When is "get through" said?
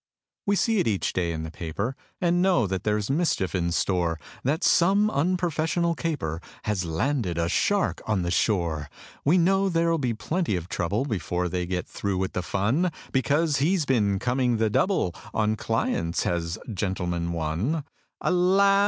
11.67-12.17